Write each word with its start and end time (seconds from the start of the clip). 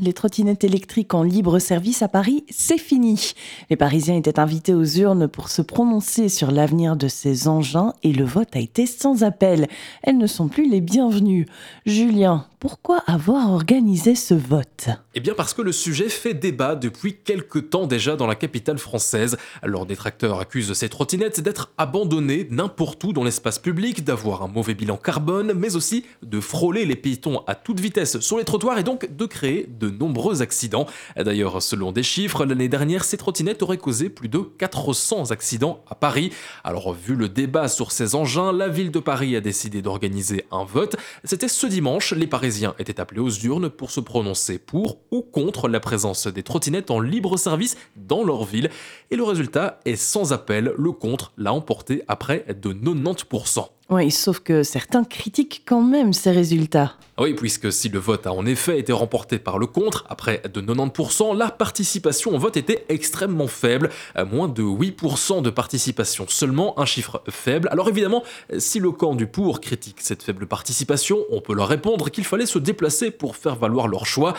Les 0.00 0.12
trottinettes 0.12 0.62
électriques 0.62 1.14
en 1.14 1.24
libre 1.24 1.58
service 1.58 2.02
à 2.02 2.08
Paris, 2.08 2.44
c'est 2.50 2.78
fini. 2.78 3.32
Les 3.68 3.76
Parisiens 3.76 4.16
étaient 4.16 4.38
invités 4.38 4.74
aux 4.74 4.84
urnes 4.84 5.26
pour 5.26 5.48
se 5.48 5.60
prononcer 5.60 6.28
sur 6.28 6.52
l'avenir 6.52 6.96
de 6.96 7.08
ces 7.08 7.48
engins 7.48 7.92
et 8.04 8.12
le 8.12 8.24
vote 8.24 8.54
a 8.54 8.60
été 8.60 8.86
sans 8.86 9.24
appel. 9.24 9.66
Elles 10.02 10.18
ne 10.18 10.28
sont 10.28 10.46
plus 10.46 10.70
les 10.70 10.80
bienvenues. 10.80 11.46
Julien, 11.84 12.46
pourquoi 12.60 12.98
avoir 13.06 13.52
organisé 13.52 14.16
ce 14.16 14.34
vote? 14.34 14.88
Eh 15.14 15.20
bien 15.20 15.34
parce 15.34 15.54
que 15.54 15.62
le 15.62 15.70
sujet 15.70 16.08
fait 16.08 16.34
débat 16.34 16.74
depuis 16.74 17.16
quelque 17.16 17.58
temps 17.58 17.86
déjà 17.86 18.16
dans 18.16 18.26
la 18.26 18.34
capitale 18.34 18.78
française. 18.78 19.36
Leurs 19.64 19.86
détracteurs 19.86 20.40
accusent 20.40 20.72
ces 20.72 20.88
trottinettes 20.88 21.40
d'être 21.40 21.72
abandonnées 21.78 22.48
n'importe 22.50 23.02
où 23.04 23.12
dans 23.12 23.22
l'espace 23.22 23.60
public, 23.60 24.04
d'avoir 24.04 24.42
un 24.42 24.48
mauvais 24.48 24.74
bilan 24.74 24.96
carbone, 24.96 25.52
mais 25.54 25.76
aussi 25.76 26.04
de 26.22 26.40
frôler 26.40 26.84
les 26.84 26.96
piétons 26.96 27.42
à 27.46 27.54
toute 27.54 27.78
vitesse 27.78 28.18
sur 28.20 28.38
les 28.38 28.44
trottoirs 28.44 28.78
et 28.78 28.84
donc 28.84 29.08
de 29.16 29.26
créer 29.26 29.68
de 29.68 29.87
nombreux 29.90 30.42
accidents. 30.42 30.86
D'ailleurs, 31.16 31.62
selon 31.62 31.92
des 31.92 32.02
chiffres, 32.02 32.44
l'année 32.44 32.68
dernière, 32.68 33.04
ces 33.04 33.16
trottinettes 33.16 33.62
auraient 33.62 33.78
causé 33.78 34.08
plus 34.08 34.28
de 34.28 34.38
400 34.38 35.30
accidents 35.30 35.82
à 35.88 35.94
Paris. 35.94 36.30
Alors 36.64 36.92
vu 36.92 37.14
le 37.14 37.28
débat 37.28 37.68
sur 37.68 37.92
ces 37.92 38.14
engins, 38.14 38.52
la 38.52 38.68
ville 38.68 38.90
de 38.90 38.98
Paris 38.98 39.36
a 39.36 39.40
décidé 39.40 39.82
d'organiser 39.82 40.44
un 40.50 40.64
vote. 40.64 40.96
C'était 41.24 41.48
ce 41.48 41.66
dimanche, 41.66 42.12
les 42.12 42.26
Parisiens 42.26 42.74
étaient 42.78 43.00
appelés 43.00 43.20
aux 43.20 43.30
urnes 43.30 43.68
pour 43.68 43.90
se 43.90 44.00
prononcer 44.00 44.58
pour 44.58 44.98
ou 45.10 45.22
contre 45.22 45.68
la 45.68 45.80
présence 45.80 46.26
des 46.26 46.42
trottinettes 46.42 46.90
en 46.90 47.00
libre 47.00 47.36
service 47.36 47.76
dans 47.96 48.24
leur 48.24 48.44
ville. 48.44 48.70
Et 49.10 49.16
le 49.16 49.24
résultat 49.24 49.80
est 49.84 49.96
sans 49.96 50.32
appel, 50.32 50.72
le 50.76 50.92
contre 50.92 51.32
l'a 51.36 51.52
emporté 51.52 52.02
à 52.08 52.16
près 52.16 52.44
de 52.48 52.72
90%. 52.72 53.68
Oui, 53.90 54.10
sauf 54.10 54.40
que 54.40 54.62
certains 54.62 55.02
critiquent 55.02 55.62
quand 55.64 55.80
même 55.80 56.12
ces 56.12 56.30
résultats. 56.30 56.92
Oui, 57.20 57.34
puisque 57.34 57.72
si 57.72 57.88
le 57.88 57.98
vote 57.98 58.26
a 58.28 58.32
en 58.32 58.46
effet 58.46 58.78
été 58.78 58.92
remporté 58.92 59.38
par 59.40 59.58
le 59.58 59.66
contre, 59.66 60.04
à 60.08 60.14
près 60.14 60.40
de 60.52 60.60
90%, 60.60 61.36
la 61.36 61.50
participation 61.50 62.32
au 62.32 62.38
vote 62.38 62.56
était 62.56 62.84
extrêmement 62.90 63.48
faible, 63.48 63.90
à 64.14 64.24
moins 64.24 64.46
de 64.46 64.62
8% 64.62 65.42
de 65.42 65.50
participation 65.50 66.26
seulement, 66.28 66.78
un 66.78 66.84
chiffre 66.84 67.22
faible. 67.28 67.68
Alors 67.72 67.88
évidemment, 67.88 68.22
si 68.58 68.78
le 68.78 68.92
camp 68.92 69.16
du 69.16 69.26
pour 69.26 69.60
critique 69.60 69.96
cette 70.00 70.22
faible 70.22 70.46
participation, 70.46 71.18
on 71.32 71.40
peut 71.40 71.54
leur 71.54 71.66
répondre 71.66 72.10
qu'il 72.10 72.24
fallait 72.24 72.46
se 72.46 72.60
déplacer 72.60 73.10
pour 73.10 73.34
faire 73.34 73.56
valoir 73.56 73.88
leur 73.88 74.06
choix, 74.06 74.34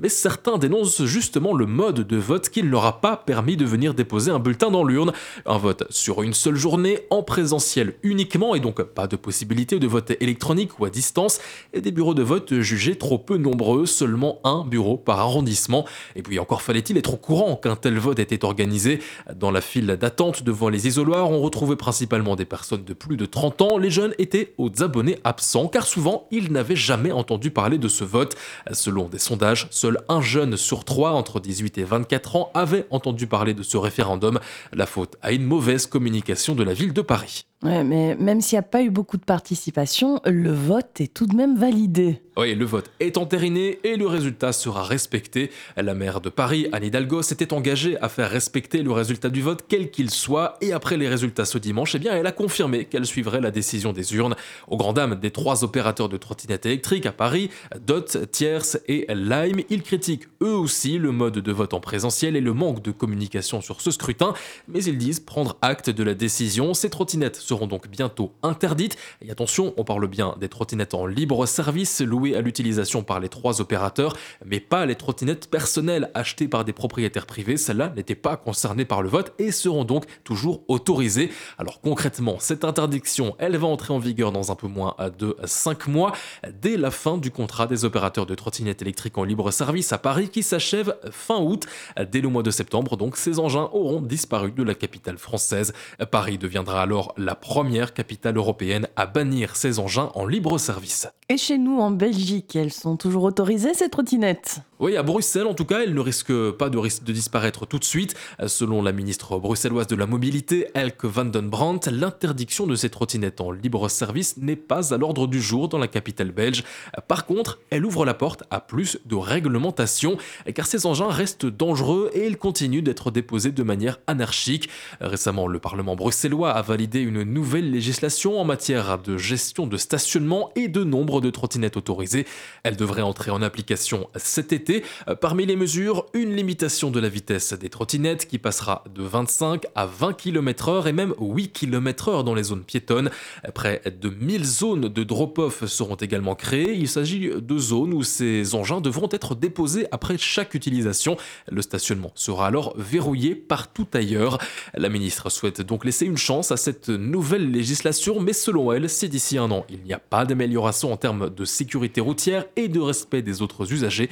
mais 0.00 0.08
certains 0.08 0.58
dénoncent 0.58 1.04
justement 1.04 1.52
le 1.52 1.66
mode 1.66 2.00
de 2.00 2.16
vote 2.16 2.48
qui 2.48 2.62
ne 2.62 2.68
leur 2.68 2.86
a 2.86 3.00
pas 3.00 3.16
permis 3.16 3.56
de 3.56 3.66
venir 3.66 3.94
déposer 3.94 4.32
un 4.32 4.40
bulletin 4.40 4.70
dans 4.70 4.82
l'urne. 4.82 5.12
Un 5.46 5.58
vote 5.58 5.84
sur 5.90 6.22
une 6.22 6.34
seule 6.34 6.56
journée, 6.56 7.00
en 7.10 7.22
présentiel 7.22 7.94
uniquement, 8.02 8.56
et 8.56 8.60
donc 8.60 8.82
pas 8.94 9.06
de 9.06 9.16
possibilité 9.16 9.78
de 9.78 9.86
vote 9.86 10.12
électronique 10.20 10.78
ou 10.78 10.84
à 10.84 10.90
distance, 10.90 11.40
et 11.72 11.80
des 11.80 11.90
bureaux 11.90 12.14
de 12.14 12.22
vote 12.22 12.60
jugés 12.60 12.96
trop 12.96 13.18
peu 13.18 13.36
nombreux, 13.36 13.86
seulement 13.86 14.40
un 14.44 14.64
bureau 14.64 14.96
par 14.96 15.18
arrondissement. 15.18 15.84
Et 16.16 16.22
puis 16.22 16.38
encore 16.38 16.62
fallait-il 16.62 16.96
être 16.96 17.14
au 17.14 17.16
courant 17.16 17.56
qu'un 17.56 17.76
tel 17.76 17.98
vote 17.98 18.18
était 18.18 18.44
organisé. 18.44 19.00
Dans 19.34 19.50
la 19.50 19.60
file 19.60 19.86
d'attente 19.86 20.42
devant 20.42 20.68
les 20.68 20.86
isoloirs, 20.86 21.30
on 21.30 21.40
retrouvait 21.40 21.76
principalement 21.76 22.36
des 22.36 22.44
personnes 22.44 22.84
de 22.84 22.94
plus 22.94 23.16
de 23.16 23.26
30 23.26 23.62
ans. 23.62 23.78
Les 23.78 23.90
jeunes 23.90 24.14
étaient 24.18 24.54
aux 24.58 24.70
abonnés 24.82 25.18
absents, 25.24 25.68
car 25.68 25.86
souvent 25.86 26.26
ils 26.30 26.52
n'avaient 26.52 26.76
jamais 26.76 27.12
entendu 27.12 27.50
parler 27.50 27.78
de 27.78 27.88
ce 27.88 28.04
vote. 28.04 28.36
Selon 28.72 29.08
des 29.08 29.18
sondages, 29.18 29.68
seul 29.70 29.98
un 30.08 30.20
jeune 30.20 30.56
sur 30.56 30.84
trois 30.84 31.12
entre 31.12 31.40
18 31.40 31.78
et 31.78 31.84
24 31.84 32.36
ans 32.36 32.50
avait 32.54 32.86
entendu 32.90 33.26
parler 33.26 33.54
de 33.54 33.62
ce 33.62 33.76
référendum. 33.76 34.38
La 34.72 34.86
faute 34.86 35.16
à 35.22 35.32
une 35.32 35.44
mauvaise 35.44 35.86
communication 35.86 36.54
de 36.54 36.62
la 36.62 36.74
ville 36.74 36.92
de 36.92 37.02
Paris. 37.02 37.46
Ouais, 37.64 37.82
mais 37.82 38.14
même 38.16 38.42
s'il 38.42 38.56
n'y 38.56 38.60
a 38.60 38.68
pas 38.68 38.82
eu 38.82 38.90
beaucoup 38.90 39.16
de 39.16 39.24
participation, 39.24 40.20
le 40.26 40.52
vote 40.52 41.00
est 41.00 41.12
tout 41.12 41.26
de 41.26 41.34
même 41.34 41.56
validé. 41.56 42.20
Oui, 42.36 42.54
le 42.54 42.64
vote 42.64 42.90
est 42.98 43.16
entériné 43.16 43.78
et 43.84 43.96
le 43.96 44.08
résultat 44.08 44.52
sera 44.52 44.82
respecté. 44.82 45.50
La 45.76 45.94
maire 45.94 46.20
de 46.20 46.28
Paris, 46.28 46.66
Anne 46.72 46.82
Hidalgo, 46.82 47.22
s'était 47.22 47.52
engagée 47.52 47.96
à 48.02 48.08
faire 48.08 48.28
respecter 48.28 48.82
le 48.82 48.90
résultat 48.90 49.28
du 49.28 49.40
vote, 49.40 49.64
quel 49.68 49.92
qu'il 49.92 50.10
soit, 50.10 50.56
et 50.60 50.72
après 50.72 50.96
les 50.96 51.08
résultats 51.08 51.44
ce 51.44 51.58
dimanche, 51.58 51.94
eh 51.94 52.00
bien, 52.00 52.12
elle 52.12 52.26
a 52.26 52.32
confirmé 52.32 52.86
qu'elle 52.86 53.06
suivrait 53.06 53.40
la 53.40 53.52
décision 53.52 53.92
des 53.92 54.14
urnes. 54.16 54.34
Au 54.66 54.76
grand 54.76 54.92
dam 54.92 55.14
des 55.14 55.30
trois 55.30 55.62
opérateurs 55.62 56.08
de 56.08 56.16
trottinettes 56.16 56.66
électriques 56.66 57.06
à 57.06 57.12
Paris, 57.12 57.50
Dot, 57.86 58.30
Tierce 58.32 58.78
et 58.88 59.06
Lime, 59.14 59.60
ils 59.70 59.82
critiquent 59.82 60.26
eux 60.42 60.56
aussi 60.56 60.98
le 60.98 61.12
mode 61.12 61.38
de 61.38 61.52
vote 61.52 61.72
en 61.72 61.80
présentiel 61.80 62.34
et 62.34 62.40
le 62.40 62.52
manque 62.52 62.82
de 62.82 62.90
communication 62.90 63.60
sur 63.60 63.80
ce 63.80 63.92
scrutin, 63.92 64.34
mais 64.66 64.82
ils 64.82 64.98
disent 64.98 65.20
prendre 65.20 65.56
acte 65.62 65.88
de 65.88 66.02
la 66.02 66.14
décision. 66.14 66.74
Ces 66.74 66.90
trottinettes 66.90 67.36
donc 67.66 67.88
bientôt 67.88 68.32
interdites. 68.42 68.96
Et 69.22 69.30
attention, 69.30 69.74
on 69.76 69.84
parle 69.84 70.06
bien 70.06 70.34
des 70.38 70.48
trottinettes 70.48 70.94
en 70.94 71.06
libre 71.06 71.46
service, 71.46 72.00
à 72.00 72.40
l'utilisation 72.40 73.02
par 73.02 73.20
les 73.20 73.28
trois 73.28 73.60
opérateurs, 73.60 74.16
mais 74.44 74.60
pas 74.60 74.86
les 74.86 74.94
trottinettes 74.94 75.50
personnelles 75.50 76.10
achetées 76.14 76.48
par 76.48 76.64
des 76.64 76.72
propriétaires 76.72 77.26
privés. 77.26 77.56
Celles-là 77.56 77.92
n'étaient 77.96 78.14
pas 78.14 78.36
concernées 78.36 78.84
par 78.84 79.02
le 79.02 79.08
vote 79.08 79.32
et 79.38 79.50
seront 79.50 79.84
donc 79.84 80.04
toujours 80.24 80.62
autorisées. 80.68 81.30
Alors 81.58 81.80
concrètement, 81.80 82.36
cette 82.38 82.64
interdiction, 82.64 83.34
elle 83.38 83.56
va 83.56 83.66
entrer 83.66 83.92
en 83.92 83.98
vigueur 83.98 84.32
dans 84.32 84.52
un 84.52 84.54
peu 84.54 84.66
moins 84.66 84.96
de 85.18 85.36
5 85.44 85.86
mois, 85.88 86.12
dès 86.60 86.76
la 86.76 86.90
fin 86.90 87.18
du 87.18 87.30
contrat 87.30 87.66
des 87.66 87.84
opérateurs 87.84 88.26
de 88.26 88.34
trottinettes 88.34 88.82
électriques 88.82 89.18
en 89.18 89.24
libre 89.24 89.50
service 89.50 89.92
à 89.92 89.98
Paris 89.98 90.28
qui 90.28 90.42
s'achève 90.42 90.96
fin 91.10 91.38
août. 91.38 91.66
Dès 92.10 92.20
le 92.20 92.28
mois 92.28 92.42
de 92.42 92.50
septembre, 92.50 92.96
donc, 92.96 93.16
ces 93.16 93.38
engins 93.38 93.68
auront 93.72 94.00
disparu 94.00 94.52
de 94.52 94.62
la 94.62 94.74
capitale 94.74 95.18
française. 95.18 95.72
Paris 96.10 96.38
deviendra 96.38 96.82
alors 96.82 97.14
la 97.16 97.33
première 97.34 97.94
capitale 97.94 98.36
européenne 98.36 98.88
à 98.96 99.06
bannir 99.06 99.56
ces 99.56 99.78
engins 99.78 100.10
en 100.14 100.26
libre 100.26 100.58
service. 100.58 101.08
Et 101.28 101.36
chez 101.36 101.58
nous, 101.58 101.78
en 101.78 101.90
Belgique, 101.90 102.14
Belgique, 102.14 102.54
elles 102.54 102.72
sont 102.72 102.96
toujours 102.96 103.24
autorisées 103.24 103.74
ces 103.74 103.88
trottinettes? 103.88 104.60
Oui, 104.84 104.98
à 104.98 105.02
Bruxelles 105.02 105.46
en 105.46 105.54
tout 105.54 105.64
cas, 105.64 105.80
elles 105.80 105.94
ne 105.94 106.00
risquent 106.00 106.50
pas 106.50 106.68
de, 106.68 106.78
de 106.78 107.12
disparaître 107.14 107.64
tout 107.64 107.78
de 107.78 107.84
suite. 107.84 108.14
Selon 108.46 108.82
la 108.82 108.92
ministre 108.92 109.38
bruxelloise 109.38 109.86
de 109.86 109.96
la 109.96 110.04
Mobilité, 110.04 110.66
Elke 110.74 111.06
van 111.06 111.24
den 111.24 111.48
Brandt, 111.48 111.90
l'interdiction 111.90 112.66
de 112.66 112.74
ces 112.74 112.90
trottinettes 112.90 113.40
en 113.40 113.50
libre 113.50 113.88
service 113.88 114.36
n'est 114.36 114.56
pas 114.56 114.92
à 114.92 114.98
l'ordre 114.98 115.26
du 115.26 115.40
jour 115.40 115.70
dans 115.70 115.78
la 115.78 115.88
capitale 115.88 116.32
belge. 116.32 116.64
Par 117.08 117.24
contre, 117.24 117.60
elle 117.70 117.86
ouvre 117.86 118.04
la 118.04 118.12
porte 118.12 118.42
à 118.50 118.60
plus 118.60 118.98
de 119.06 119.14
réglementation, 119.14 120.18
car 120.54 120.66
ces 120.66 120.84
engins 120.84 121.08
restent 121.08 121.46
dangereux 121.46 122.10
et 122.12 122.26
ils 122.26 122.36
continuent 122.36 122.82
d'être 122.82 123.10
déposés 123.10 123.52
de 123.52 123.62
manière 123.62 124.00
anarchique. 124.06 124.68
Récemment, 125.00 125.46
le 125.46 125.60
Parlement 125.60 125.96
bruxellois 125.96 126.50
a 126.50 126.60
validé 126.60 127.00
une 127.00 127.22
nouvelle 127.22 127.70
législation 127.70 128.38
en 128.38 128.44
matière 128.44 128.98
de 128.98 129.16
gestion 129.16 129.66
de 129.66 129.78
stationnement 129.78 130.50
et 130.56 130.68
de 130.68 130.84
nombre 130.84 131.22
de 131.22 131.30
trottinettes 131.30 131.78
autorisées 131.78 132.26
elle 132.64 132.76
devrait 132.76 133.02
entrer 133.02 133.30
en 133.30 133.42
application 133.42 134.08
cet 134.16 134.52
été. 134.52 134.73
Euh, 135.08 135.14
parmi 135.14 135.46
les 135.46 135.56
mesures, 135.56 136.06
une 136.14 136.34
limitation 136.34 136.90
de 136.90 137.00
la 137.00 137.08
vitesse 137.08 137.52
des 137.52 137.68
trottinettes 137.68 138.26
qui 138.26 138.38
passera 138.38 138.84
de 138.94 139.02
25 139.02 139.66
à 139.74 139.86
20 139.86 140.14
km/h 140.14 140.86
et 140.86 140.92
même 140.92 141.14
8 141.20 141.52
km/h 141.52 142.24
dans 142.24 142.34
les 142.34 142.44
zones 142.44 142.64
piétonnes. 142.64 143.10
Près 143.54 143.82
de 144.00 144.08
1000 144.08 144.44
zones 144.44 144.88
de 144.88 145.04
drop-off 145.04 145.64
seront 145.66 145.96
également 145.96 146.34
créées. 146.34 146.74
Il 146.74 146.88
s'agit 146.88 147.30
de 147.36 147.58
zones 147.58 147.94
où 147.94 148.02
ces 148.02 148.54
engins 148.54 148.80
devront 148.80 149.08
être 149.10 149.34
déposés 149.34 149.86
après 149.90 150.18
chaque 150.18 150.54
utilisation. 150.54 151.16
Le 151.50 151.62
stationnement 151.62 152.12
sera 152.14 152.46
alors 152.46 152.74
verrouillé 152.76 153.34
partout 153.34 153.86
ailleurs. 153.94 154.38
La 154.74 154.88
ministre 154.88 155.30
souhaite 155.30 155.60
donc 155.60 155.84
laisser 155.84 156.06
une 156.06 156.16
chance 156.16 156.52
à 156.52 156.56
cette 156.56 156.88
nouvelle 156.88 157.50
législation, 157.50 158.20
mais 158.20 158.32
selon 158.32 158.72
elle, 158.72 158.88
si 158.88 159.08
d'ici 159.08 159.38
un 159.38 159.50
an 159.50 159.64
il 159.68 159.82
n'y 159.82 159.92
a 159.92 159.98
pas 159.98 160.24
d'amélioration 160.24 160.92
en 160.92 160.96
termes 160.96 161.30
de 161.30 161.44
sécurité 161.44 162.00
routière 162.00 162.44
et 162.56 162.68
de 162.68 162.80
respect 162.80 163.22
des 163.22 163.42
autres 163.42 163.72
usagers, 163.72 164.08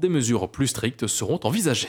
des 0.00 0.08
mesures 0.08 0.48
plus 0.48 0.68
strictes 0.68 1.06
seront 1.06 1.40
envisagées. 1.44 1.78